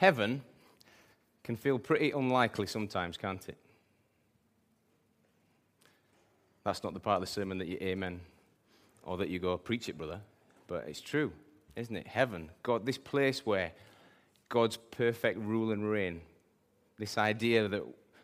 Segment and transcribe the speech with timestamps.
[0.00, 0.40] Heaven
[1.44, 3.58] can feel pretty unlikely sometimes, can't it?
[6.64, 8.20] That's not the part of the sermon that you amen
[9.02, 10.22] or that you go, preach it, brother.
[10.68, 11.34] But it's true,
[11.76, 12.06] isn't it?
[12.06, 13.72] Heaven, God, this place where
[14.48, 16.22] God's perfect rule and reign,
[16.98, 17.82] this idea that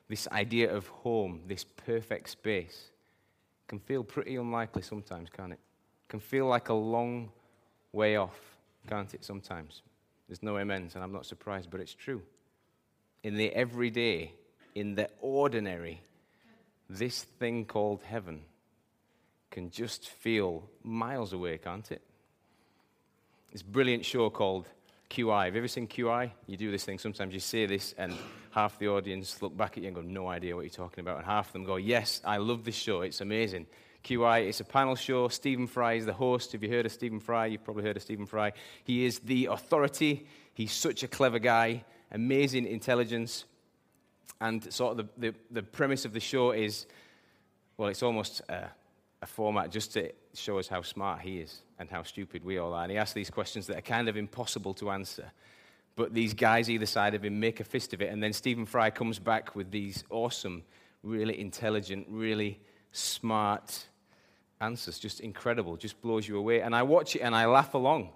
[0.09, 2.89] this idea of home, this perfect space,
[3.69, 5.61] can feel pretty unlikely sometimes, can't it?
[6.09, 7.29] Can feel like a long
[7.93, 8.57] way off,
[8.89, 9.83] can't it, sometimes?
[10.29, 12.23] There's no amens, and I'm not surprised, but it's true.
[13.23, 14.33] In the everyday,
[14.75, 16.01] in the ordinary,
[16.89, 18.43] this thing called heaven
[19.51, 22.03] can just feel miles away, can't it?
[23.53, 24.67] This brilliant show called
[25.11, 25.47] QI.
[25.47, 26.31] Have you ever seen QI?
[26.47, 26.99] You do this thing.
[26.99, 28.13] Sometimes you say this, and
[28.51, 31.19] half the audience look back at you and go, No idea what you're talking about.
[31.19, 33.03] And half of them go, Yes, I love this show.
[33.03, 33.67] It's amazing.
[34.07, 35.27] QI, it's a panel show.
[35.27, 36.53] Stephen Fry is the host.
[36.53, 37.47] Have you heard of Stephen Fry?
[37.47, 38.53] You've probably heard of Stephen Fry.
[38.85, 40.29] He is the authority.
[40.55, 43.47] He's such a clever guy, amazing intelligence.
[44.41, 46.87] And sort of the, the, the premise of the show is
[47.77, 48.69] well, it's almost a,
[49.23, 52.75] a format just to show us how smart he is and how stupid we all
[52.75, 52.85] are.
[52.85, 55.33] And he asks these questions that are kind of impossible to answer.
[55.97, 58.13] But these guys either side of him make a fist of it.
[58.13, 60.63] And then Stephen Fry comes back with these awesome,
[61.03, 62.61] really intelligent, really
[62.93, 63.89] smart
[64.61, 64.99] answers.
[64.99, 66.61] Just incredible, just blows you away.
[66.61, 68.11] And I watch it and I laugh along.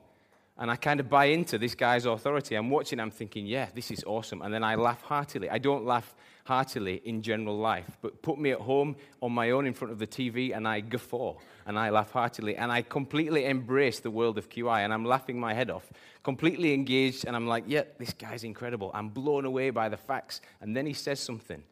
[0.59, 2.55] And I kind of buy into this guy's authority.
[2.55, 4.43] I'm watching, I'm thinking, yeah, this is awesome.
[4.43, 5.49] And then I laugh heartily.
[5.49, 9.67] I don't laugh heartily in general life, but put me at home on my own
[9.67, 12.57] in front of the TV and I guffaw and I laugh heartily.
[12.57, 15.91] And I completely embrace the world of QI and I'm laughing my head off,
[16.23, 17.25] completely engaged.
[17.25, 18.91] And I'm like, yeah, this guy's incredible.
[18.93, 20.43] I'm blown away by the facts.
[20.61, 21.63] And then he says something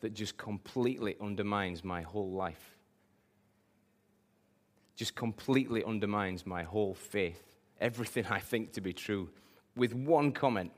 [0.00, 2.73] that just completely undermines my whole life,
[4.96, 7.42] just completely undermines my whole faith
[7.80, 9.30] everything I think to be true
[9.76, 10.72] with one comment.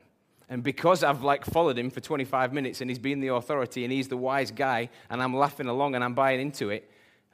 [0.49, 3.93] And because I've like followed him for 25 minutes and he's been the authority and
[3.93, 6.89] he's the wise guy and I'm laughing along and I'm buying into it,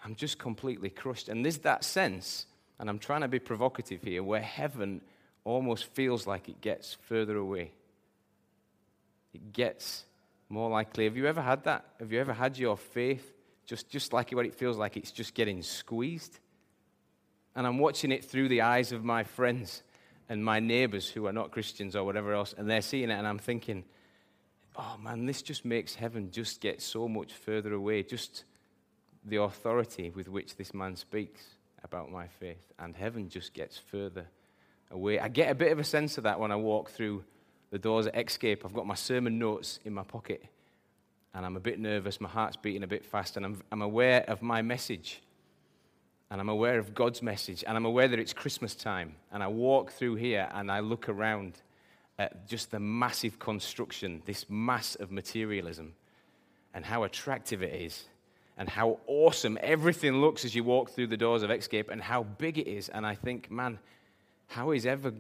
[0.04, 1.28] I'm just completely crushed.
[1.28, 2.46] And there's that sense,
[2.78, 5.00] and I'm trying to be provocative here, where heaven
[5.44, 7.70] almost feels like it gets further away.
[9.32, 10.04] It gets
[10.48, 11.04] more likely.
[11.04, 11.84] Have you ever had that?
[12.00, 13.32] Have you ever had your faith
[13.64, 16.40] just, just like what it feels like it's just getting squeezed?
[17.54, 19.82] And I'm watching it through the eyes of my friends
[20.28, 23.26] and my neighbors who are not Christians or whatever else, and they're seeing it, and
[23.26, 23.84] I'm thinking,
[24.76, 28.02] oh man, this just makes heaven just get so much further away.
[28.02, 28.44] Just
[29.24, 31.42] the authority with which this man speaks
[31.84, 34.26] about my faith, and heaven just gets further
[34.90, 35.18] away.
[35.18, 37.24] I get a bit of a sense of that when I walk through
[37.70, 38.64] the doors at Xscape.
[38.64, 40.44] I've got my sermon notes in my pocket,
[41.34, 44.24] and I'm a bit nervous, my heart's beating a bit fast, and I'm, I'm aware
[44.28, 45.20] of my message
[46.32, 49.16] and I'm aware of God's message, and I'm aware that it's Christmas time.
[49.32, 51.60] And I walk through here and I look around
[52.18, 55.92] at just the massive construction, this mass of materialism,
[56.72, 58.06] and how attractive it is,
[58.56, 62.22] and how awesome everything looks as you walk through the doors of Xscape, and how
[62.22, 62.88] big it is.
[62.88, 63.78] And I think, man,
[64.46, 65.12] how is ever,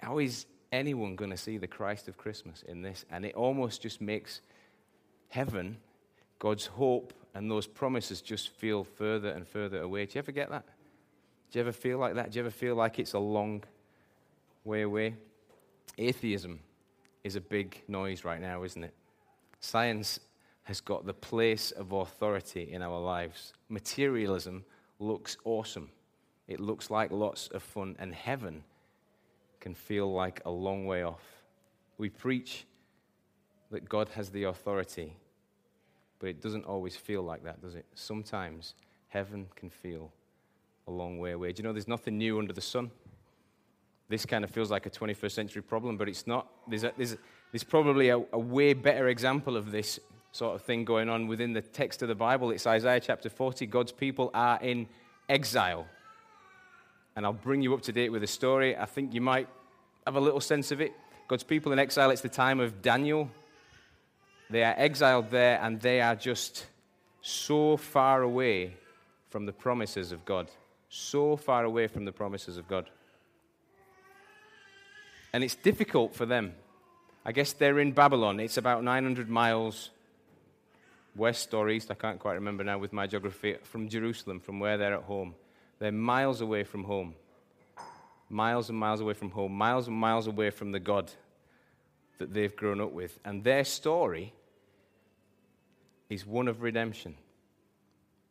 [0.00, 3.06] how is anyone going to see the Christ of Christmas in this?
[3.10, 4.42] And it almost just makes
[5.30, 5.78] heaven,
[6.38, 10.06] God's hope and those promises just feel further and further away.
[10.06, 10.64] Do you ever get that?
[11.50, 12.30] Do you ever feel like that?
[12.30, 13.62] Do you ever feel like it's a long
[14.64, 15.16] way away?
[15.98, 16.60] Atheism
[17.24, 18.94] is a big noise right now, isn't it?
[19.60, 20.18] Science
[20.64, 23.52] has got the place of authority in our lives.
[23.68, 24.64] Materialism
[24.98, 25.90] looks awesome.
[26.48, 28.62] It looks like lots of fun, and heaven
[29.60, 31.22] can feel like a long way off.
[31.98, 32.66] We preach
[33.70, 35.14] that God has the authority
[36.22, 37.84] but it doesn't always feel like that, does it?
[37.96, 38.74] Sometimes
[39.08, 40.12] heaven can feel
[40.86, 41.50] a long way away.
[41.50, 42.92] Do you know there's nothing new under the sun?
[44.08, 46.46] This kind of feels like a 21st century problem, but it's not.
[46.68, 47.16] There's, a, there's,
[47.50, 49.98] there's probably a, a way better example of this
[50.30, 52.52] sort of thing going on within the text of the Bible.
[52.52, 53.66] It's Isaiah chapter 40.
[53.66, 54.86] God's people are in
[55.28, 55.88] exile.
[57.16, 58.76] And I'll bring you up to date with a story.
[58.76, 59.48] I think you might
[60.06, 60.92] have a little sense of it.
[61.26, 63.28] God's people in exile, it's the time of Daniel.
[64.52, 66.66] They are exiled there and they are just
[67.22, 68.74] so far away
[69.30, 70.50] from the promises of God.
[70.90, 72.90] So far away from the promises of God.
[75.32, 76.52] And it's difficult for them.
[77.24, 78.40] I guess they're in Babylon.
[78.40, 79.88] It's about 900 miles
[81.16, 84.76] west or east, I can't quite remember now with my geography, from Jerusalem, from where
[84.76, 85.34] they're at home.
[85.78, 87.14] They're miles away from home.
[88.28, 89.52] Miles and miles away from home.
[89.52, 91.10] Miles and miles away from the God
[92.18, 93.18] that they've grown up with.
[93.24, 94.34] And their story
[96.12, 97.16] is one of redemption.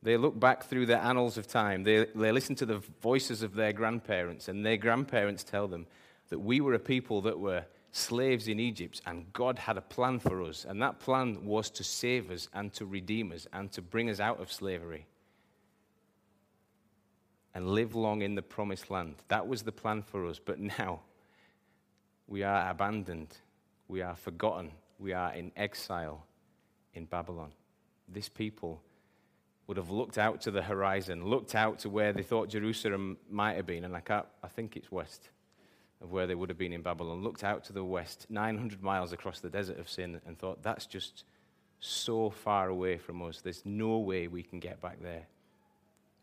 [0.03, 1.83] They look back through the annals of time.
[1.83, 5.85] They, they listen to the voices of their grandparents, and their grandparents tell them
[6.29, 10.19] that we were a people that were slaves in Egypt, and God had a plan
[10.19, 10.65] for us.
[10.67, 14.19] And that plan was to save us and to redeem us and to bring us
[14.19, 15.05] out of slavery
[17.53, 19.15] and live long in the promised land.
[19.27, 20.39] That was the plan for us.
[20.39, 21.01] But now
[22.27, 23.35] we are abandoned,
[23.87, 26.25] we are forgotten, we are in exile
[26.93, 27.51] in Babylon.
[28.11, 28.81] This people
[29.67, 33.55] would have looked out to the horizon, looked out to where they thought Jerusalem might
[33.55, 35.29] have been, and I, can't, I think it's west
[36.01, 39.13] of where they would have been in Babylon, looked out to the west, 900 miles
[39.13, 41.23] across the desert of sin, and thought, that's just
[41.79, 43.41] so far away from us.
[43.41, 45.27] There's no way we can get back there.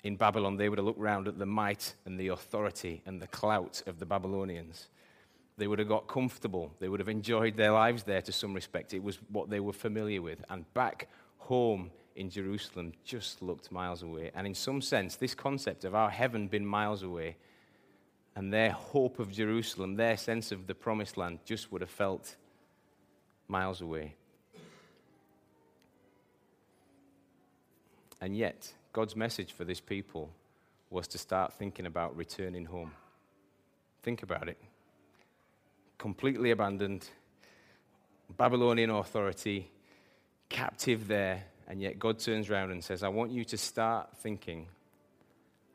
[0.05, 3.27] In Babylon, they would have looked round at the might and the authority and the
[3.29, 4.89] clout of the Babylonians.
[5.57, 6.73] They would have got comfortable.
[6.79, 8.95] They would have enjoyed their lives there to some respect.
[8.95, 10.45] It was what they were familiar with.
[10.49, 11.09] And back
[11.39, 14.31] home in Jerusalem just looked miles away.
[14.35, 17.37] And in some sense, this concept of our heaven being miles away
[18.35, 22.37] and their hope of Jerusalem, their sense of the promised land, just would have felt
[23.49, 24.15] miles away.
[28.21, 30.31] And yet, God's message for this people
[30.91, 32.93] was to start thinking about returning home.
[34.03, 34.59] Think about it.
[35.99, 37.09] Completely abandoned,
[38.37, 39.71] Babylonian authority,
[40.49, 44.67] captive there, and yet God turns around and says, I want you to start thinking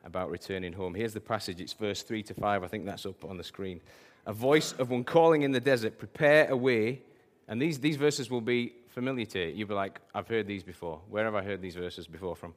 [0.04, 0.94] about returning home.
[0.94, 1.60] Here's the passage.
[1.60, 2.62] It's verse 3 to 5.
[2.62, 3.80] I think that's up on the screen.
[4.26, 7.00] A voice of one calling in the desert, prepare a way.
[7.48, 9.54] And these, these verses will be familiar to you.
[9.54, 11.00] You'll be like, I've heard these before.
[11.08, 12.54] Where have I heard these verses before from?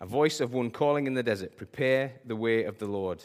[0.00, 3.22] A voice of one calling in the desert, prepare the way of the Lord.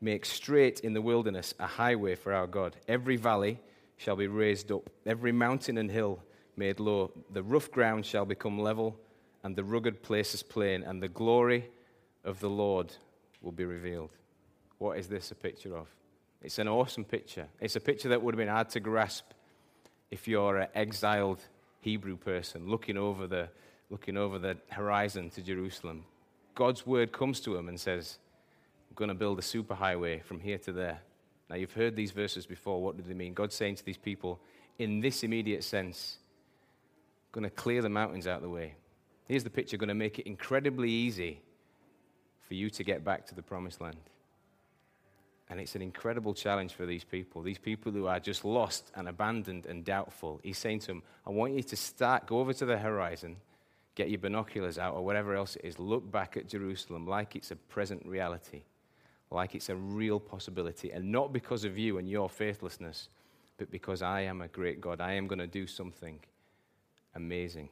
[0.00, 2.76] Make straight in the wilderness a highway for our God.
[2.88, 3.58] Every valley
[3.98, 6.20] shall be raised up, every mountain and hill
[6.56, 7.12] made low.
[7.32, 8.98] The rough ground shall become level,
[9.42, 11.68] and the rugged places plain, and the glory
[12.24, 12.92] of the Lord
[13.42, 14.10] will be revealed.
[14.78, 15.88] What is this a picture of?
[16.42, 17.46] It's an awesome picture.
[17.60, 19.24] It's a picture that would have been hard to grasp
[20.10, 21.40] if you're an exiled
[21.80, 23.48] Hebrew person looking over the,
[23.90, 26.04] looking over the horizon to Jerusalem.
[26.54, 28.18] God's word comes to him and says,
[28.88, 31.00] I'm going to build a superhighway from here to there.
[31.48, 32.82] Now, you've heard these verses before.
[32.82, 33.34] What do they mean?
[33.34, 34.40] God's saying to these people,
[34.78, 36.18] in this immediate sense,
[37.32, 38.74] going to clear the mountains out of the way.
[39.26, 41.40] Here's the picture going to make it incredibly easy
[42.46, 43.96] for you to get back to the promised land.
[45.48, 49.08] And it's an incredible challenge for these people, these people who are just lost and
[49.08, 50.40] abandoned and doubtful.
[50.42, 53.36] He's saying to them, I want you to start, go over to the horizon,
[53.94, 57.52] get your binoculars out or whatever else it is, look back at Jerusalem like it's
[57.52, 58.62] a present reality,
[59.30, 60.90] like it's a real possibility.
[60.90, 63.08] And not because of you and your faithlessness,
[63.56, 65.00] but because I am a great God.
[65.00, 66.18] I am going to do something
[67.16, 67.68] amazing.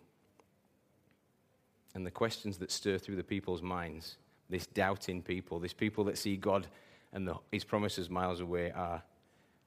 [1.95, 4.17] And the questions that stir through the people's minds
[4.51, 6.67] this doubting people, this people that see God
[7.13, 9.03] and the, his promises miles away, are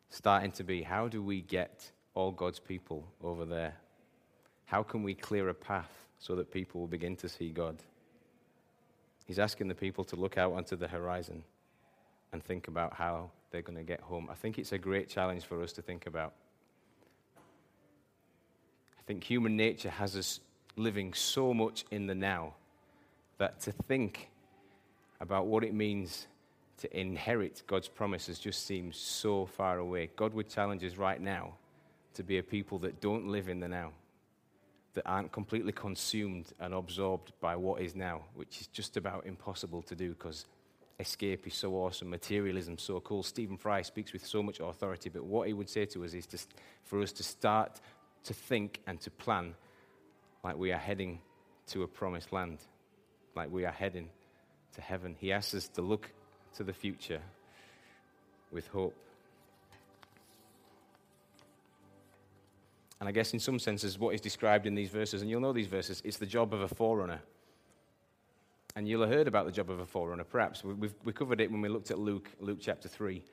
[0.10, 3.76] starting to be how do we get all God's people over there?
[4.66, 7.78] How can we clear a path so that people will begin to see God?
[9.26, 11.44] He's asking the people to look out onto the horizon
[12.34, 14.28] and think about how they're going to get home.
[14.30, 16.34] I think it's a great challenge for us to think about.
[19.08, 20.42] I think human nature has us
[20.76, 22.56] living so much in the now
[23.38, 24.30] that to think
[25.22, 26.28] about what it means
[26.80, 30.10] to inherit God's promises just seems so far away.
[30.18, 31.54] God would challenge us right now
[32.16, 33.94] to be a people that don't live in the now,
[34.94, 39.82] that aren't completely consumed and absorbed by what is now, which is just about impossible
[39.84, 40.46] to do because
[41.00, 43.22] Xscape is so awesome, materialism so cool.
[43.24, 46.26] Stephen Fry speaks with so much authority, but what he would say to us is
[46.26, 47.80] just for us to start
[48.28, 49.56] to think and to plan
[50.44, 51.20] like we are heading
[51.68, 52.60] to a promised land,
[53.36, 54.10] like we are heading
[54.76, 55.16] to heaven.
[55.20, 56.12] He asks us to look
[56.56, 57.22] to the future
[58.52, 58.96] with hope.
[63.00, 65.54] And I guess, in some senses, what is described in these verses, and you'll know
[65.54, 67.22] these verses, it's the job of a forerunner.
[68.76, 70.64] And you'll have heard about the job of a forerunner, perhaps.
[70.64, 73.24] We've, we covered it when we looked at Luke, Luke chapter 3.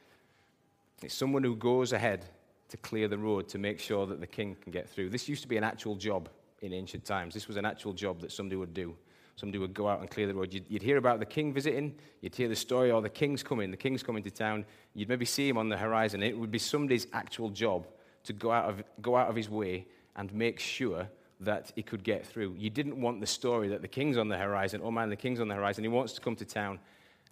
[1.03, 2.25] It's someone who goes ahead
[2.69, 5.11] to clear the road to make sure that the king can get through.
[5.11, 6.29] This used to be an actual job
[6.63, 7.35] in ancient times.
[7.35, 8.97] This was an actual job that somebody would do
[9.37, 10.53] somebody would go out and clear the road.
[10.53, 13.71] You'd, you'd, hear about the king visiting, you'd hear the story, or the king's coming,
[13.71, 14.65] the king's coming to town.
[14.95, 16.23] You'd maybe see him on the horizon.
[16.23, 17.87] It would be somebody's actual job
[18.25, 21.09] to go out of, go out of his way and make sure
[21.41, 22.55] that he could get through.
[22.57, 24.81] You didn't want the story that the king's on the horizon.
[24.85, 25.85] Oh man, the king's on the horizon.
[25.85, 26.79] He wants to come to town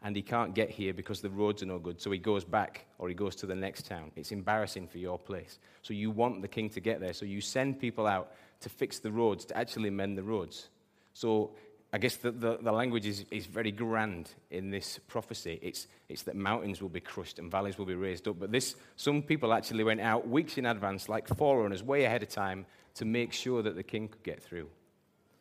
[0.03, 2.01] and he can't get here because the roads are no good.
[2.01, 4.11] So he goes back or he goes to the next town.
[4.17, 5.59] It's embarrassing for your place.
[5.83, 7.13] So you want the king to get there.
[7.13, 10.69] So you send people out to fix the roads, to actually mend the roads.
[11.15, 11.53] So
[11.93, 15.61] I guess the, the, the, language is, is very grand in this prophecy.
[15.63, 18.41] It's, it's that mountains will be crushed and valleys will be raised up.
[18.41, 22.29] But this, some people actually went out weeks in advance, like forerunners, way ahead of
[22.29, 24.69] time, to make sure that the king could get through.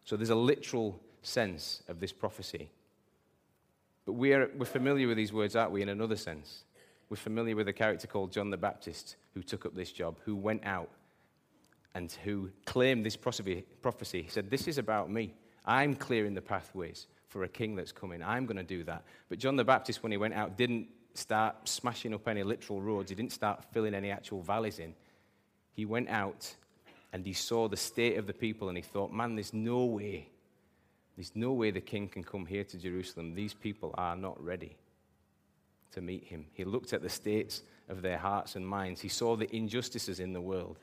[0.03, 2.69] So there's a literal sense of this prophecy.
[4.11, 6.65] But we're, we're familiar with these words, aren't we, in another sense?
[7.09, 10.35] We're familiar with a character called John the Baptist who took up this job, who
[10.35, 10.89] went out
[11.95, 13.63] and who claimed this prophecy.
[14.21, 15.33] He said, This is about me.
[15.63, 18.21] I'm clearing the pathways for a king that's coming.
[18.21, 19.05] I'm going to do that.
[19.29, 23.11] But John the Baptist, when he went out, didn't start smashing up any literal roads,
[23.11, 24.93] he didn't start filling any actual valleys in.
[25.71, 26.53] He went out
[27.13, 30.27] and he saw the state of the people and he thought, man, there's no way,
[31.21, 33.35] there's no way the king can come here to Jerusalem.
[33.35, 34.75] These people are not ready
[35.91, 36.47] to meet him.
[36.51, 39.01] He looked at the states of their hearts and minds.
[39.01, 40.79] He saw the injustices in the world.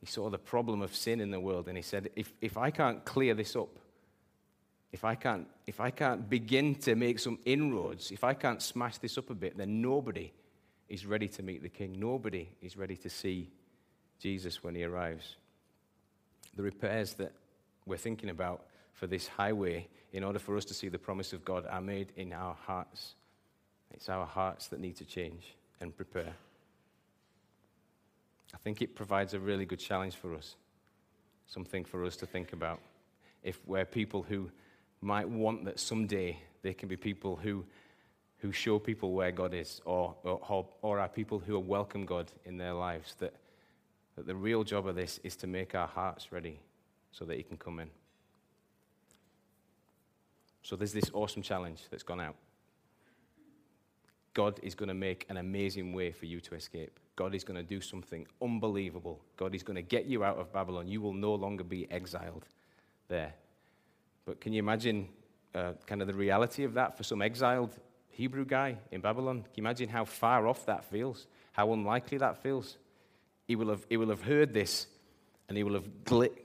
[0.00, 2.70] He saw the problem of sin in the world and he said, if, if I
[2.70, 3.78] can't clear this up,
[4.90, 8.96] if I, can't, if I can't begin to make some inroads, if I can't smash
[8.96, 10.32] this up a bit, then nobody
[10.88, 12.00] is ready to meet the king.
[12.00, 13.50] Nobody is ready to see
[14.18, 15.36] Jesus when he arrives.
[16.56, 17.34] The repairs that
[17.84, 21.44] we're thinking about for this highway, in order for us to see the promise of
[21.44, 23.14] God, are made in our hearts.
[23.90, 26.34] It's our hearts that need to change and prepare.
[28.54, 30.56] I think it provides a really good challenge for us,
[31.46, 32.80] something for us to think about.
[33.42, 34.50] If we're people who
[35.00, 37.64] might want that someday they can be people who,
[38.38, 42.56] who show people where God is, or, or, or are people who welcome God in
[42.56, 43.34] their lives, that,
[44.16, 46.60] that the real job of this is to make our hearts ready
[47.10, 47.90] so that He can come in.
[50.62, 52.36] So there's this awesome challenge that's gone out.
[54.34, 56.98] God is going to make an amazing way for you to escape.
[57.16, 59.20] God is going to do something unbelievable.
[59.36, 60.88] God is going to get you out of Babylon.
[60.88, 62.46] You will no longer be exiled
[63.08, 63.34] there.
[64.24, 65.08] But can you imagine
[65.54, 67.76] uh, kind of the reality of that for some exiled
[68.08, 69.42] Hebrew guy in Babylon?
[69.42, 71.26] Can you imagine how far off that feels?
[71.52, 72.78] How unlikely that feels?
[73.46, 74.86] He will have, he will have heard this
[75.48, 75.88] and he will have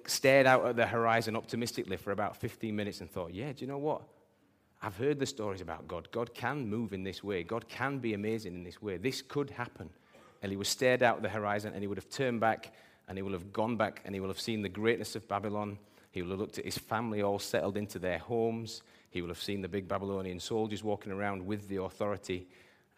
[0.06, 3.68] stared out at the horizon optimistically for about 15 minutes and thought, yeah, do you
[3.68, 4.02] know what?
[4.82, 6.10] I've heard the stories about God.
[6.12, 7.44] God can move in this way.
[7.44, 8.98] God can be amazing in this way.
[8.98, 9.90] This could happen.
[10.44, 12.74] And he would have stared out at the horizon and he would have turned back
[13.08, 15.78] and he will have gone back and he will have seen the greatness of Babylon
[16.18, 18.82] he will have looked at his family all settled into their homes.
[19.12, 22.48] He will have seen the big Babylonian soldiers walking around with the authority.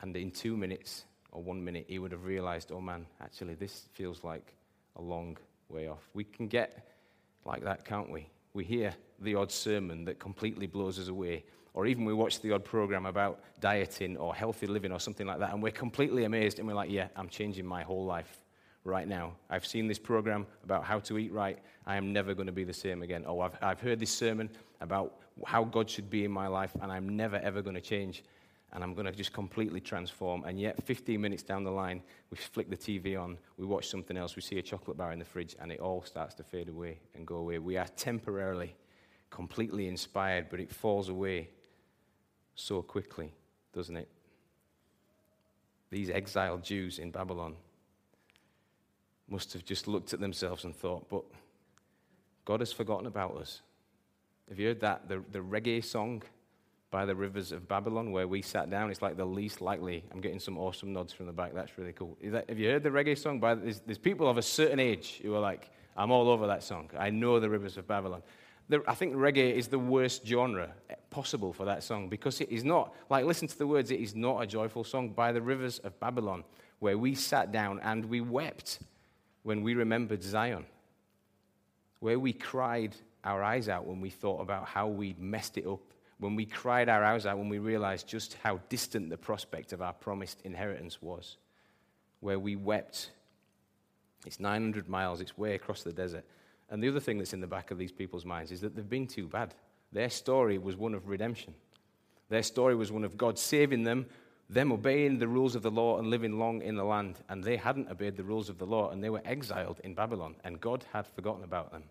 [0.01, 3.89] And in two minutes or one minute, he would have realized, oh man, actually, this
[3.91, 4.53] feels like
[4.95, 5.37] a long
[5.69, 6.09] way off.
[6.13, 6.87] We can get
[7.45, 8.29] like that, can't we?
[8.53, 11.43] We hear the odd sermon that completely blows us away.
[11.73, 15.39] Or even we watch the odd program about dieting or healthy living or something like
[15.39, 18.43] that, and we're completely amazed and we're like, yeah, I'm changing my whole life
[18.83, 19.33] right now.
[19.49, 21.59] I've seen this program about how to eat right.
[21.85, 23.23] I am never going to be the same again.
[23.27, 24.49] Oh, I've, I've heard this sermon
[24.81, 28.23] about how God should be in my life, and I'm never, ever going to change.
[28.73, 30.43] And I'm going to just completely transform.
[30.43, 34.15] And yet, 15 minutes down the line, we flick the TV on, we watch something
[34.15, 36.69] else, we see a chocolate bar in the fridge, and it all starts to fade
[36.69, 37.57] away and go away.
[37.57, 38.75] We are temporarily
[39.29, 41.49] completely inspired, but it falls away
[42.55, 43.33] so quickly,
[43.73, 44.07] doesn't it?
[45.89, 47.55] These exiled Jews in Babylon
[49.27, 51.23] must have just looked at themselves and thought, but
[52.45, 53.61] God has forgotten about us.
[54.49, 55.07] Have you heard that?
[55.07, 56.23] The, the reggae song
[56.91, 60.03] by the rivers of Babylon, where we sat down, it's like the least likely.
[60.11, 61.53] I'm getting some awesome nods from the back.
[61.53, 62.17] That's really cool.
[62.23, 63.39] That, have you heard the reggae song?
[63.39, 66.63] By, there's, there's, people of a certain age who are like, I'm all over that
[66.63, 66.89] song.
[66.97, 68.23] I know the rivers of Babylon.
[68.69, 70.71] The, I think reggae is the worst genre
[71.11, 74.15] possible for that song because it is not, like, listen to the words, it is
[74.15, 75.09] not a joyful song.
[75.09, 76.43] By the rivers of Babylon,
[76.79, 78.79] where we sat down and we wept
[79.43, 80.65] when we remembered Zion,
[81.99, 85.81] where we cried our eyes out when we thought about how we'd messed it up,
[86.19, 89.81] when we cried our eyes out when we realized just how distant the prospect of
[89.81, 91.37] our promised inheritance was,
[92.19, 93.11] where we wept.
[94.25, 96.25] It's 900 miles, it's way across the desert.
[96.69, 98.89] And the other thing that's in the back of these people's minds is that they've
[98.89, 99.55] been too bad.
[99.91, 101.53] Their story was one of redemption.
[102.29, 104.05] Their story was one of God saving them
[104.49, 107.55] them obeying the rules of the law and living long in the land, and they
[107.55, 110.85] hadn't obeyed the rules of the law, and they were exiled in Babylon, and God
[110.91, 111.83] had forgotten about them.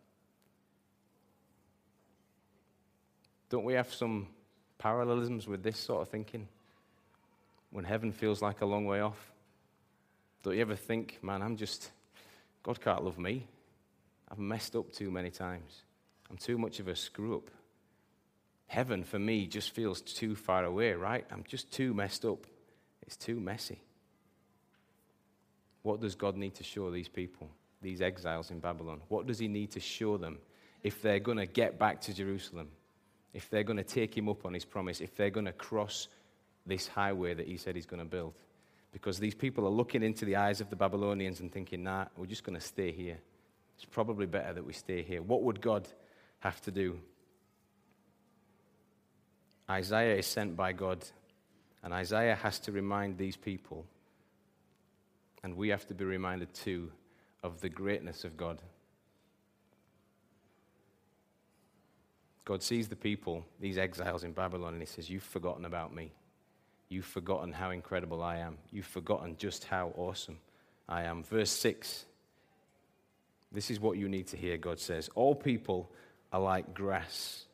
[3.51, 4.29] Don't we have some
[4.79, 6.49] parallelisms with this sort of thinking?
[7.71, 9.33] When heaven feels like a long way off?
[10.43, 11.91] Don't you ever think, man, I'm just,
[12.63, 13.47] God can't love me.
[14.31, 15.83] I've messed up too many times.
[16.31, 17.51] I'm too much of a screw up
[18.69, 21.27] heaven for me just feels too far away, right?
[21.33, 22.47] I'm just too messed up.
[23.03, 23.81] It's too messy.
[25.83, 27.49] What does God need to show these people,
[27.83, 29.01] these exiles in Babylon?
[29.09, 30.39] What does He need to show them
[30.83, 32.69] if they're going to get back to Jerusalem?
[33.39, 36.09] If they're going to take him up on his promise, if they're going to cross
[36.67, 38.35] this highway that he said he's going to build.
[38.91, 42.27] Because these people are looking into the eyes of the Babylonians and thinking, nah, we're
[42.27, 43.17] just going to stay here.
[43.77, 45.23] It's probably better that we stay here.
[45.23, 45.87] What would God
[46.41, 46.99] have to do?
[49.71, 51.05] Isaiah is sent by God,
[51.85, 53.87] and Isaiah has to remind these people,
[55.45, 56.91] and we have to be reminded too,
[57.45, 58.61] of the greatness of God.
[62.49, 66.13] God sees the people, these exiles in Babylon, and he says, You've forgotten about me.
[66.89, 68.57] You've forgotten how incredible I am.
[68.73, 70.39] You've forgotten just how awesome
[70.89, 71.25] I am.
[71.25, 72.07] Verse 6.
[73.53, 75.11] This is what you need to hear, God says.
[75.15, 75.91] All people
[76.33, 77.45] are like grass,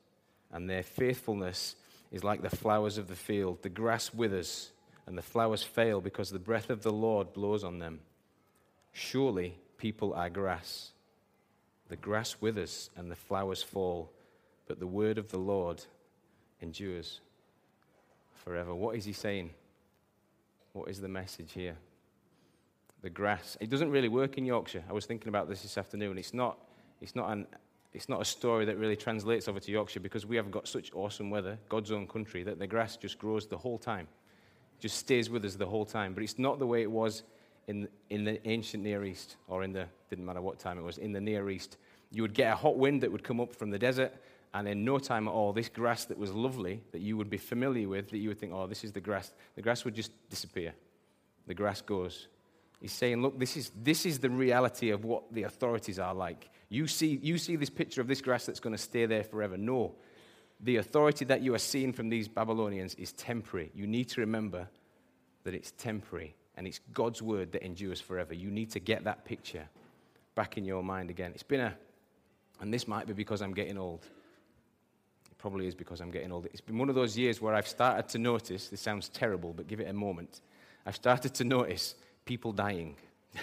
[0.52, 1.74] and their faithfulness
[2.12, 3.62] is like the flowers of the field.
[3.62, 4.70] The grass withers,
[5.08, 7.98] and the flowers fail because the breath of the Lord blows on them.
[8.92, 10.92] Surely people are grass.
[11.88, 14.12] The grass withers, and the flowers fall
[14.66, 15.84] but the word of the Lord
[16.60, 17.20] endures
[18.34, 18.74] forever.
[18.74, 19.50] What is he saying?
[20.72, 21.76] What is the message here?
[23.02, 23.56] The grass.
[23.60, 24.84] It doesn't really work in Yorkshire.
[24.88, 26.18] I was thinking about this this afternoon.
[26.18, 26.58] It's not,
[27.00, 27.46] it's not, an,
[27.92, 30.90] it's not a story that really translates over to Yorkshire because we have got such
[30.94, 34.08] awesome weather, God's own country, that the grass just grows the whole time.
[34.78, 36.14] It just stays with us the whole time.
[36.14, 37.22] But it's not the way it was
[37.68, 40.98] in, in the ancient Near East or in the, didn't matter what time it was,
[40.98, 41.76] in the Near East.
[42.10, 44.14] You would get a hot wind that would come up from the desert
[44.54, 47.38] and in no time at all, this grass that was lovely, that you would be
[47.38, 50.12] familiar with, that you would think, oh, this is the grass, the grass would just
[50.30, 50.72] disappear.
[51.48, 52.28] The grass goes.
[52.80, 56.50] He's saying, look, this is, this is the reality of what the authorities are like.
[56.68, 59.56] You see, you see this picture of this grass that's going to stay there forever.
[59.56, 59.96] No.
[60.60, 63.72] The authority that you are seeing from these Babylonians is temporary.
[63.74, 64.68] You need to remember
[65.42, 68.34] that it's temporary and it's God's word that endures forever.
[68.34, 69.68] You need to get that picture
[70.36, 71.32] back in your mind again.
[71.34, 71.74] It's been a,
[72.60, 74.06] and this might be because I'm getting old
[75.44, 76.48] probably is because I'm getting older.
[76.52, 79.66] It's been one of those years where I've started to notice, this sounds terrible, but
[79.66, 80.40] give it a moment.
[80.86, 82.96] I've started to notice people dying.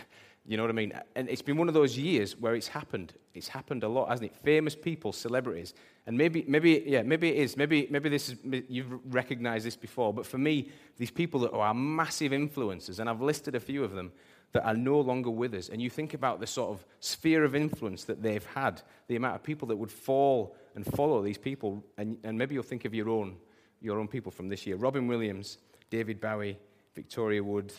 [0.52, 0.92] you know what I mean?
[1.16, 3.14] And it's been one of those years where it's happened.
[3.34, 4.36] It's happened a lot, hasn't it?
[4.36, 5.74] Famous people, celebrities.
[6.06, 7.56] And maybe, maybe, yeah, maybe it is.
[7.56, 8.36] Maybe, maybe this is,
[8.68, 10.14] you've recognized this before.
[10.14, 13.94] But for me, these people that are massive influencers, and I've listed a few of
[13.94, 14.12] them,
[14.52, 15.70] that are no longer with us.
[15.70, 19.36] And you think about the sort of sphere of influence that they've had, the amount
[19.36, 21.82] of people that would fall and follow these people.
[21.98, 23.38] And, and maybe you'll think of your own,
[23.80, 25.60] your own people from this year Robin Williams,
[25.90, 26.60] David Bowie,
[26.94, 27.72] Victoria Wood,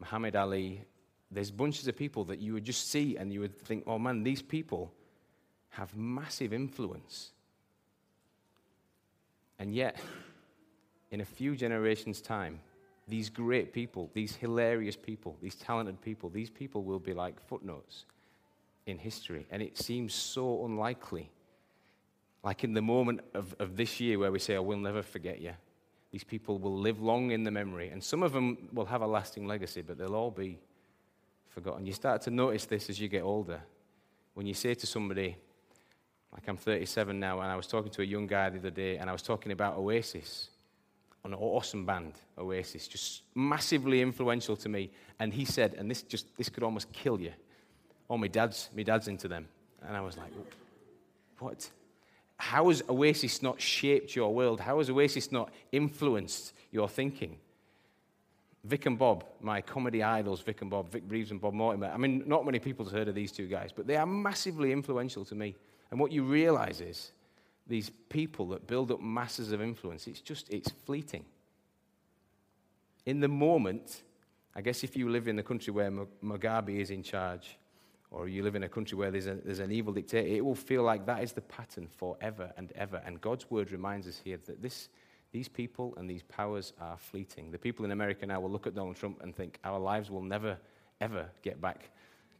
[0.00, 0.82] Muhammad Ali.
[1.30, 4.22] There's bunches of people that you would just see and you would think, oh man,
[4.22, 4.92] these people
[5.70, 7.32] have massive influence.
[9.58, 9.98] And yet,
[11.10, 12.60] in a few generations' time,
[13.08, 18.04] these great people, these hilarious people, these talented people, these people will be like footnotes
[18.86, 19.46] in history.
[19.50, 21.30] And it seems so unlikely.
[22.42, 25.40] Like in the moment of, of this year where we say, oh, we'll never forget
[25.40, 25.52] you.
[26.12, 27.90] These people will live long in the memory.
[27.90, 30.58] And some of them will have a lasting legacy, but they'll all be
[31.56, 31.86] forgotten.
[31.86, 33.60] You start to notice this as you get older.
[34.34, 35.36] When you say to somebody,
[36.32, 38.98] like I'm 37 now, and I was talking to a young guy the other day,
[38.98, 40.50] and I was talking about Oasis
[41.26, 44.90] an awesome band, Oasis, just massively influential to me.
[45.18, 47.32] And he said, and this just this could almost kill you.
[48.08, 49.48] Oh, my dad's my dad's into them.
[49.86, 50.32] And I was like,
[51.38, 51.68] what?
[52.38, 54.60] How has Oasis not shaped your world?
[54.60, 57.38] How has Oasis not influenced your thinking?
[58.66, 61.86] Vic and Bob, my comedy idols, Vic and Bob, Vic Reeves and Bob Mortimer.
[61.86, 64.72] I mean, not many people have heard of these two guys, but they are massively
[64.72, 65.54] influential to me.
[65.90, 67.12] And what you realize is
[67.68, 71.24] these people that build up masses of influence, it's just, it's fleeting.
[73.04, 74.02] In the moment,
[74.56, 75.90] I guess if you live in a country where
[76.24, 77.58] Mugabe is in charge,
[78.10, 80.54] or you live in a country where there's, a, there's an evil dictator, it will
[80.56, 83.00] feel like that is the pattern forever and ever.
[83.04, 84.88] And God's word reminds us here that this,
[85.32, 87.50] these people and these powers are fleeting.
[87.50, 90.22] The people in America now will look at Donald Trump and think, our lives will
[90.22, 90.56] never,
[91.00, 91.90] ever get back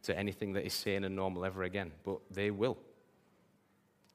[0.03, 1.91] to anything that is sane and normal ever again.
[2.03, 2.77] But they will.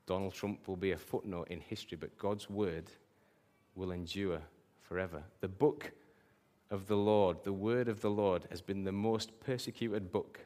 [0.06, 2.90] Donald Trump will be a footnote in history, but God's word
[3.74, 4.40] will endure
[4.80, 5.22] forever.
[5.40, 5.92] The book
[6.70, 10.40] of the Lord, the word of the Lord, has been the most persecuted book,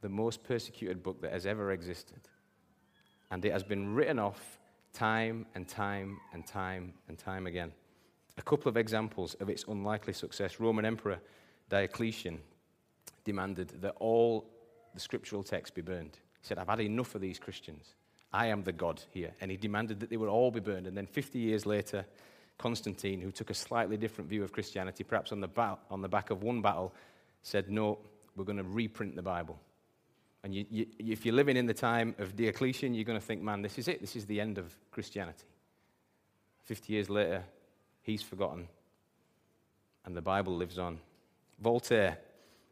[0.00, 2.20] the most persecuted book that has ever existed.
[3.30, 4.57] And it has been written off
[4.92, 7.72] time and time and time and time again.
[8.36, 11.18] A couple of examples of its unlikely success Roman Emperor
[11.68, 12.38] Diocletian
[13.24, 14.46] demanded that all
[14.94, 16.18] the scriptural texts be burned.
[16.40, 17.94] He said, I've had enough of these Christians.
[18.32, 19.32] I am the God here.
[19.40, 20.86] And he demanded that they would all be burned.
[20.86, 22.06] And then 50 years later,
[22.58, 26.08] Constantine, who took a slightly different view of Christianity, perhaps on the, ba- on the
[26.08, 26.92] back of one battle,
[27.42, 27.98] said, No,
[28.36, 29.58] we're going to reprint the Bible.
[30.44, 33.42] And you, you, if you're living in the time of Diocletian, you're going to think,
[33.42, 34.00] man, this is it.
[34.00, 35.46] This is the end of Christianity.
[36.64, 37.44] 50 years later,
[38.02, 38.68] he's forgotten.
[40.04, 40.98] And the Bible lives on.
[41.60, 42.18] Voltaire,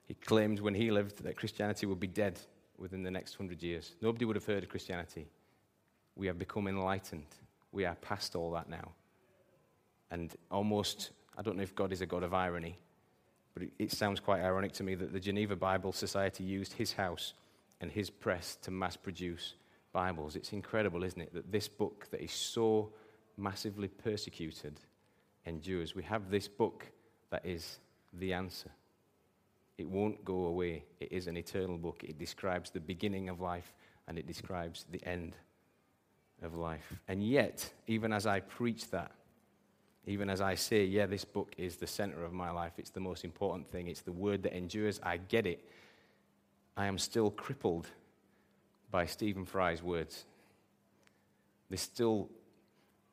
[0.06, 2.38] he claimed when he lived that Christianity would be dead
[2.78, 3.94] within the next hundred years.
[4.00, 5.26] Nobody would have heard of Christianity.
[6.14, 7.26] We have become enlightened.
[7.72, 8.92] We are past all that now.
[10.10, 12.78] And almost, I don't know if God is a God of irony,
[13.54, 16.92] but it, it sounds quite ironic to me that the Geneva Bible Society used his
[16.92, 17.34] house
[17.80, 19.54] and his press to mass produce
[19.92, 20.36] Bibles.
[20.36, 22.92] It's incredible, isn't it, that this book that is so
[23.36, 24.80] massively persecuted
[25.46, 25.94] endures.
[25.94, 26.86] We have this book
[27.30, 27.78] that is
[28.12, 28.70] the answer.
[29.78, 30.84] It won't go away.
[31.00, 32.02] It is an eternal book.
[32.04, 33.72] It describes the beginning of life
[34.08, 35.36] and it describes the end
[36.42, 36.92] of life.
[37.08, 39.12] And yet, even as I preach that,
[40.06, 43.00] even as I say, yeah, this book is the center of my life, it's the
[43.00, 45.68] most important thing, it's the word that endures, I get it,
[46.76, 47.88] I am still crippled
[48.90, 50.24] by Stephen Fry's words.
[51.68, 52.28] There's still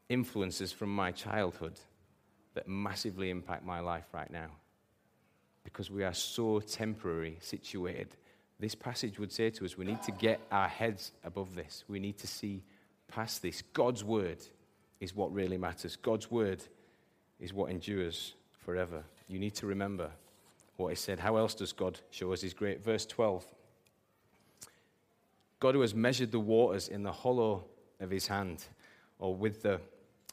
[0.10, 1.80] influences from my childhood
[2.54, 4.50] that massively impact my life right now
[5.64, 8.16] because we are so temporary situated.
[8.60, 11.84] This passage would say to us we need to get our heads above this.
[11.88, 12.64] We need to see
[13.08, 13.64] past this.
[13.74, 14.40] God's word
[15.00, 15.96] is what really matters.
[15.96, 16.64] God's word
[17.40, 18.34] is what endures
[18.66, 19.04] forever.
[19.28, 20.12] You need to remember
[20.78, 21.20] what he said.
[21.20, 22.84] How else does God show us his great?
[22.84, 23.46] Verse 12.
[25.60, 27.66] God who has measured the waters in the hollow
[28.00, 28.66] of his hand,
[29.20, 29.80] or with the,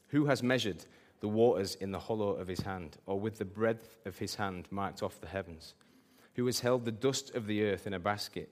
[0.08, 0.84] who has measured
[1.20, 4.66] the waters in the hollow of his hand, or with the breadth of his hand
[4.70, 5.74] marked off the heavens?
[6.34, 8.50] Who has held the dust of the earth in a basket,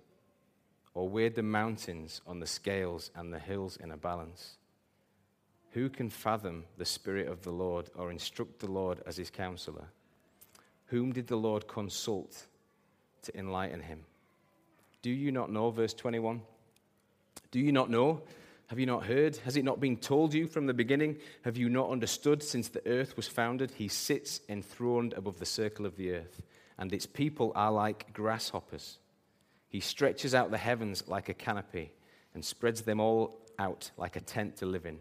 [0.95, 4.59] or weighed the mountains on the scales and the hills in a balance?
[5.73, 9.89] Who can fathom the Spirit of the Lord, or instruct the Lord as his counselor?
[10.89, 12.47] Whom did the Lord consult
[13.23, 14.05] to enlighten him?
[15.03, 16.43] Do you not know, verse 21?
[17.51, 18.23] Do you not know?
[18.69, 19.37] Have you not heard?
[19.39, 21.17] Has it not been told you from the beginning?
[21.43, 23.71] Have you not understood since the earth was founded?
[23.71, 26.43] He sits enthroned above the circle of the earth,
[26.79, 28.99] and its people are like grasshoppers.
[29.69, 31.93] He stretches out the heavens like a canopy
[32.35, 34.99] and spreads them all out like a tent to live in.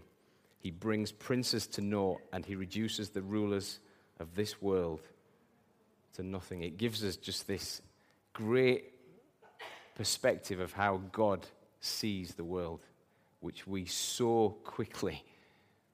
[0.60, 3.80] He brings princes to naught, and he reduces the rulers
[4.20, 5.02] of this world
[6.14, 6.64] to nothing.
[6.64, 7.82] It gives us just this
[8.34, 8.94] great
[9.96, 11.46] perspective of how God
[11.80, 12.82] sees the world
[13.40, 15.24] which we so quickly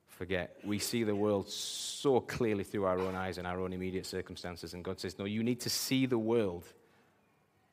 [0.07, 0.57] forget.
[0.63, 4.73] We see the world so clearly through our own eyes and our own immediate circumstances.
[4.73, 6.65] And God says, No, you need to see the world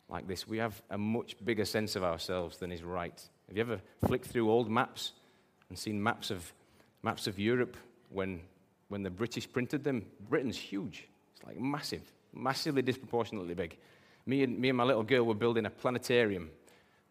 [0.09, 0.49] like this.
[0.49, 3.21] We have a much bigger sense of ourselves than is right.
[3.49, 5.13] Have you ever flicked through old maps
[5.69, 6.53] and seen maps of,
[7.03, 7.77] maps of Europe
[8.09, 8.41] when,
[8.89, 10.05] when the British printed them?
[10.29, 11.07] Britain's huge.
[11.35, 13.77] It's like massive, massively disproportionately big.
[14.27, 16.51] Me and, me and my little girl were building a planetarium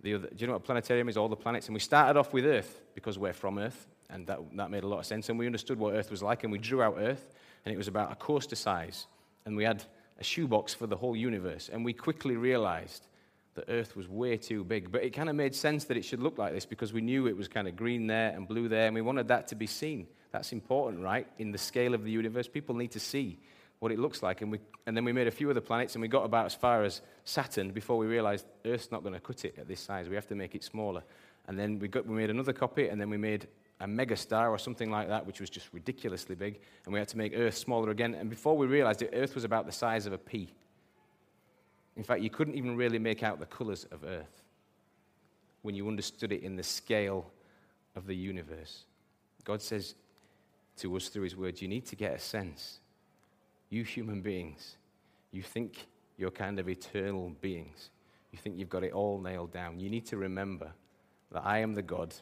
[0.01, 1.17] the other, do you know what a planetarium is?
[1.17, 1.67] All the planets.
[1.67, 4.87] And we started off with Earth because we're from Earth, and that, that made a
[4.87, 5.29] lot of sense.
[5.29, 7.33] And we understood what Earth was like, and we drew out Earth,
[7.65, 9.07] and it was about a coaster size.
[9.45, 9.83] And we had
[10.19, 11.69] a shoebox for the whole universe.
[11.71, 13.07] And we quickly realized
[13.55, 14.89] that Earth was way too big.
[14.91, 17.27] But it kind of made sense that it should look like this because we knew
[17.27, 19.67] it was kind of green there and blue there, and we wanted that to be
[19.67, 20.07] seen.
[20.31, 21.27] That's important, right?
[21.39, 23.37] In the scale of the universe, people need to see
[23.79, 24.41] what it looks like.
[24.41, 26.53] And, we, and then we made a few other planets, and we got about as
[26.53, 30.09] far as Saturn before we realized Earth's not going to cut it at this size.
[30.09, 31.03] We have to make it smaller.
[31.47, 33.47] And then we, got, we made another copy, and then we made
[33.79, 36.59] a megastar or something like that, which was just ridiculously big.
[36.85, 38.13] And we had to make Earth smaller again.
[38.13, 40.49] And before we realized it, Earth was about the size of a pea.
[41.95, 44.43] In fact, you couldn't even really make out the colors of Earth
[45.61, 47.31] when you understood it in the scale
[47.95, 48.83] of the universe.
[49.45, 49.95] God says
[50.77, 52.79] to us through His words, you need to get a sense
[53.69, 54.77] you human beings,
[55.31, 57.89] you think you're kind of eternal beings.
[58.31, 59.79] You think you've got it all nailed down.
[59.79, 60.71] You need to remember
[61.31, 62.13] that I am the God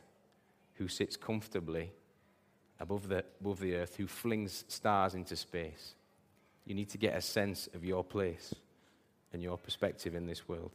[0.76, 1.92] who sits comfortably
[2.80, 5.96] above the, above the earth, who flings stars into space.
[6.66, 8.54] You need to get a sense of your place
[9.34, 10.72] and your perspective in this world.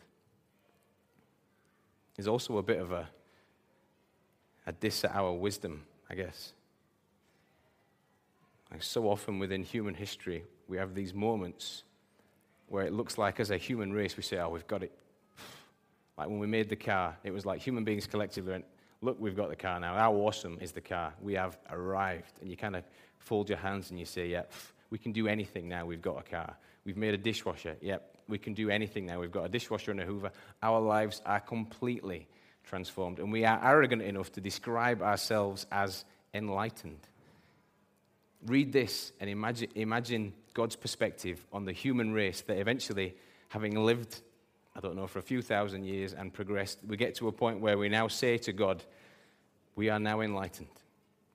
[2.17, 3.09] There's also a bit of a,
[4.67, 6.53] a diss at our wisdom, I guess.
[8.71, 11.83] Like so often within human history, we have these moments
[12.69, 14.93] where it looks like as a human race, we say, oh, we've got it.
[16.17, 18.65] Like when we made the car, it was like human beings collectively went,
[19.01, 19.95] look, we've got the car now.
[19.97, 21.13] How awesome is the car?
[21.21, 22.33] We have arrived.
[22.41, 22.85] And you kind of
[23.19, 24.43] fold your hands and you say, yeah,
[24.89, 25.85] we can do anything now.
[25.85, 26.57] We've got a car.
[26.85, 27.77] We've made a dishwasher.
[27.81, 29.21] Yep, we can do anything now.
[29.21, 30.33] We've got a dishwasher and a Hoover.
[30.63, 32.29] Our lives are completely
[32.65, 33.19] transformed.
[33.19, 37.09] And we are arrogant enough to describe ourselves as enlightened.
[38.47, 43.15] Read this and imagine, imagine God's perspective on the human race that eventually,
[43.49, 44.21] having lived,
[44.75, 47.61] I don't know, for a few thousand years and progressed, we get to a point
[47.61, 48.85] where we now say to God,
[49.77, 50.69] We are now enlightened.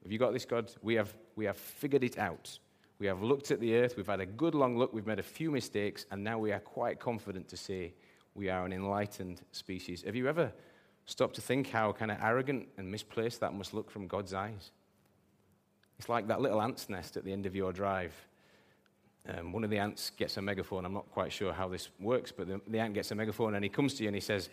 [0.03, 0.71] Have you got this, God?
[0.81, 2.59] We have, we have figured it out.
[2.99, 5.23] We have looked at the earth, we've had a good long look, we've made a
[5.23, 7.93] few mistakes, and now we are quite confident to say
[8.33, 10.03] we are an enlightened species.
[10.03, 10.51] Have you ever
[11.05, 14.71] stopped to think how kind of arrogant and misplaced that must look from God's eyes?
[15.99, 18.13] It's like that little ant's nest at the end of your drive.
[19.27, 20.85] Um, one of the ants gets a megaphone.
[20.85, 23.63] I'm not quite sure how this works, but the, the ant gets a megaphone and
[23.63, 24.49] he comes to you and he says,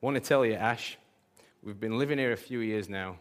[0.00, 0.98] Want to tell you, Ash,
[1.62, 3.16] we've been living here a few years now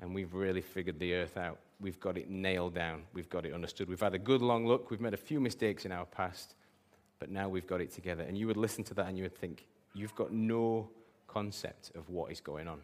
[0.00, 1.58] and we've really figured the earth out.
[1.80, 3.02] We've got it nailed down.
[3.12, 3.88] We've got it understood.
[3.88, 4.90] We've had a good long look.
[4.90, 6.54] We've made a few mistakes in our past,
[7.18, 8.22] but now we've got it together.
[8.22, 10.90] And you would listen to that and you would think, You've got no
[11.26, 12.80] concept of what is going on.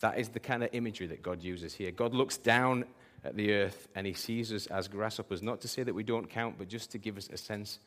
[0.00, 1.90] That is the kind of imagery that God uses here.
[1.90, 2.84] God looks down
[3.24, 6.28] at the earth and he sees us as grasshoppers, not to say that we don't
[6.28, 7.78] count, but just to give us a sense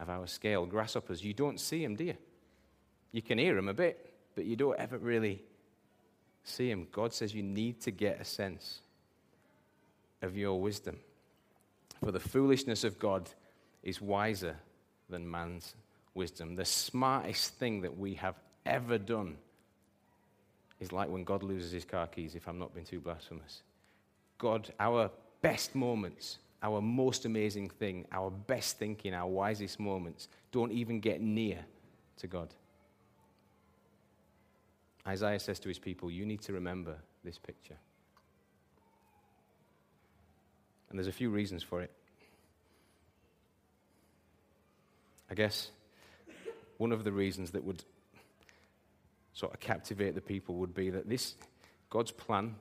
[0.00, 0.66] of our scale.
[0.66, 2.16] Grasshoppers, you don't see them, do you?
[3.12, 5.42] You can hear them a bit, but you don't ever really
[6.42, 6.86] see them.
[6.92, 8.80] God says you need to get a sense
[10.22, 10.98] of your wisdom.
[12.02, 13.30] For the foolishness of God
[13.82, 14.56] is wiser
[15.08, 15.74] than man's
[16.14, 16.54] wisdom.
[16.54, 18.34] The smartest thing that we have
[18.66, 19.36] ever done
[20.80, 23.62] is like when God loses his car keys, if I'm not being too blasphemous.
[24.44, 30.70] God, our best moments, our most amazing thing, our best thinking, our wisest moments don't
[30.70, 31.60] even get near
[32.18, 32.52] to God.
[35.06, 37.78] Isaiah says to his people, You need to remember this picture.
[40.90, 41.90] And there's a few reasons for it.
[45.30, 45.70] I guess
[46.76, 47.82] one of the reasons that would
[49.32, 51.34] sort of captivate the people would be that this,
[51.88, 52.56] God's plan,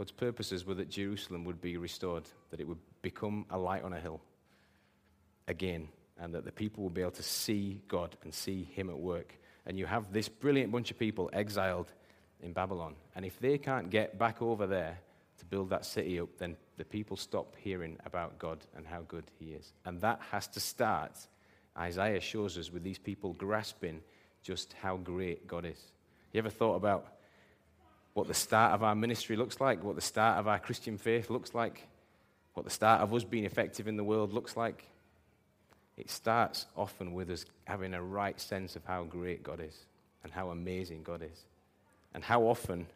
[0.00, 3.92] God's purposes were that Jerusalem would be restored, that it would become a light on
[3.92, 4.22] a hill
[5.46, 8.98] again, and that the people would be able to see God and see Him at
[8.98, 9.38] work.
[9.66, 11.92] And you have this brilliant bunch of people exiled
[12.42, 12.94] in Babylon.
[13.14, 14.98] And if they can't get back over there
[15.36, 19.24] to build that city up, then the people stop hearing about God and how good
[19.38, 19.74] He is.
[19.84, 21.12] And that has to start,
[21.76, 24.00] Isaiah shows us, with these people grasping
[24.42, 25.92] just how great God is.
[26.32, 27.19] You ever thought about
[28.14, 31.30] what the start of our ministry looks like, what the start of our Christian faith
[31.30, 31.86] looks like,
[32.54, 34.84] what the start of us being effective in the world looks like?
[35.96, 39.76] It starts often with us having a right sense of how great God is
[40.24, 41.44] and how amazing God is.
[42.14, 42.86] And how often,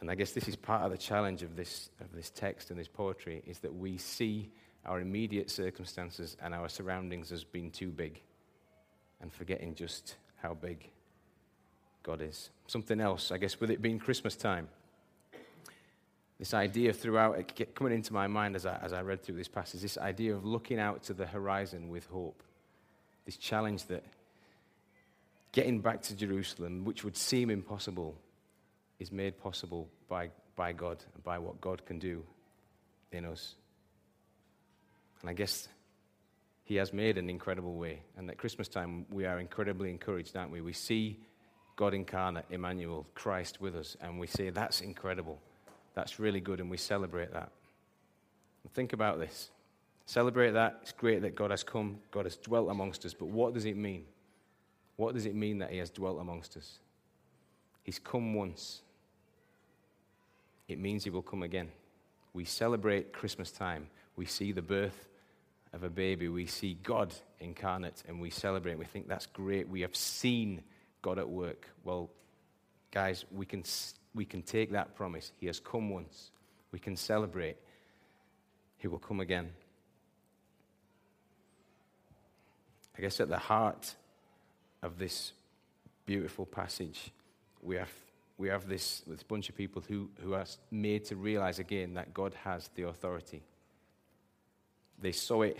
[0.00, 2.80] and I guess this is part of the challenge of this, of this text and
[2.80, 4.50] this poetry, is that we see
[4.84, 8.20] our immediate circumstances and our surroundings as being too big
[9.20, 10.90] and forgetting just how big
[12.08, 12.48] God is.
[12.68, 14.68] Something else, I guess, with it being Christmas time.
[16.38, 19.46] This idea throughout, it coming into my mind as I, as I read through this
[19.46, 22.42] passage, this idea of looking out to the horizon with hope.
[23.26, 24.04] This challenge that
[25.52, 28.16] getting back to Jerusalem, which would seem impossible,
[28.98, 32.24] is made possible by, by God and by what God can do
[33.12, 33.54] in us.
[35.20, 35.68] And I guess
[36.64, 38.00] he has made an incredible way.
[38.16, 40.62] And at Christmas time, we are incredibly encouraged, aren't we?
[40.62, 41.18] We see
[41.78, 45.38] God incarnate, Emmanuel, Christ with us, and we say, that's incredible.
[45.94, 47.52] That's really good, and we celebrate that.
[48.64, 49.50] And think about this.
[50.04, 50.80] Celebrate that.
[50.82, 53.76] It's great that God has come, God has dwelt amongst us, but what does it
[53.76, 54.06] mean?
[54.96, 56.80] What does it mean that He has dwelt amongst us?
[57.84, 58.80] He's come once.
[60.66, 61.68] It means He will come again.
[62.32, 63.86] We celebrate Christmas time.
[64.16, 65.06] We see the birth
[65.72, 68.78] of a baby, we see God incarnate and we celebrate.
[68.78, 69.68] We think that's great.
[69.68, 70.62] We have seen
[71.02, 71.68] God at work.
[71.84, 72.10] Well,
[72.90, 73.64] guys, we can,
[74.14, 75.32] we can take that promise.
[75.38, 76.30] He has come once.
[76.72, 77.56] We can celebrate.
[78.78, 79.50] He will come again.
[82.96, 83.94] I guess at the heart
[84.82, 85.32] of this
[86.04, 87.12] beautiful passage,
[87.62, 87.92] we have,
[88.38, 92.12] we have this, this bunch of people who, who are made to realize again that
[92.12, 93.42] God has the authority.
[95.00, 95.58] They saw it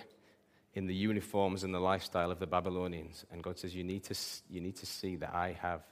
[0.74, 3.24] in the uniforms and the lifestyle of the Babylonians.
[3.33, 4.14] And God says, You need to,
[4.50, 5.83] you need to see that I have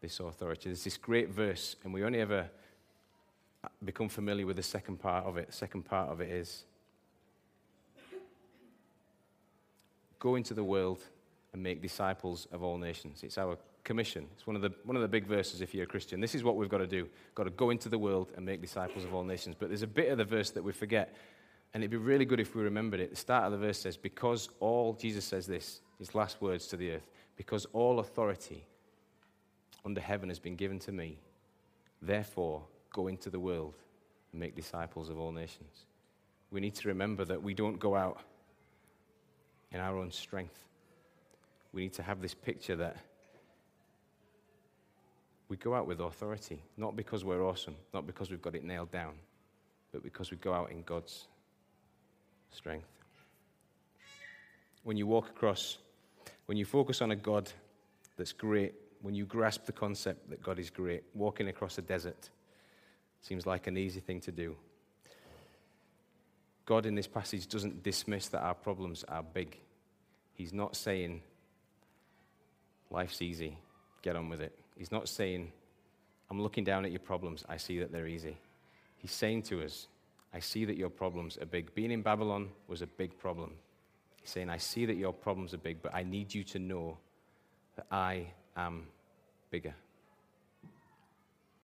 [0.00, 0.70] this authority.
[0.70, 2.48] There's this great verse, and we only ever
[3.84, 5.48] become familiar with the second part of it.
[5.48, 6.64] The second part of it is
[10.18, 11.02] go into the world
[11.52, 13.22] and make disciples of all nations.
[13.22, 14.26] It's our commission.
[14.34, 16.20] It's one of the, one of the big verses if you're a Christian.
[16.20, 17.08] This is what we've got to do.
[17.34, 19.56] Got to go into the world and make disciples of all nations.
[19.58, 21.14] But there's a bit of the verse that we forget.
[21.72, 23.10] And it'd be really good if we remembered it.
[23.10, 26.76] The start of the verse says, Because all, Jesus says this, his last words to
[26.76, 27.06] the earth,
[27.36, 28.64] because all authority
[29.84, 31.18] under heaven has been given to me,
[32.02, 33.74] therefore go into the world
[34.32, 35.86] and make disciples of all nations.
[36.50, 38.20] We need to remember that we don't go out
[39.70, 40.58] in our own strength.
[41.72, 42.96] We need to have this picture that
[45.48, 48.90] we go out with authority, not because we're awesome, not because we've got it nailed
[48.90, 49.14] down,
[49.92, 51.26] but because we go out in God's
[52.50, 52.86] strength.
[54.82, 55.78] When you walk across,
[56.46, 57.50] when you focus on a God
[58.16, 62.30] that's great, when you grasp the concept that God is great, walking across a desert
[63.20, 64.56] seems like an easy thing to do.
[66.64, 69.58] God in this passage doesn't dismiss that our problems are big.
[70.34, 71.20] He's not saying,
[72.90, 73.56] life's easy,
[74.02, 74.56] get on with it.
[74.76, 75.52] He's not saying,
[76.30, 78.36] I'm looking down at your problems, I see that they're easy.
[78.98, 79.88] He's saying to us,
[80.32, 81.74] I see that your problems are big.
[81.74, 83.54] Being in Babylon was a big problem.
[84.20, 86.98] He's saying, I see that your problems are big, but I need you to know
[87.76, 88.86] that I am
[89.50, 89.74] bigger.